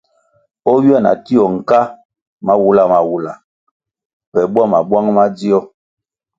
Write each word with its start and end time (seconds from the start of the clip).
O 0.69 0.73
ywia 0.83 0.99
na 1.05 1.11
tio 1.25 1.43
nka 1.55 1.79
mawula 2.47 2.83
mawula 2.93 3.33
pe 4.31 4.39
bwama 4.51 4.79
bwang 4.87 5.07
madzio, 5.17 5.59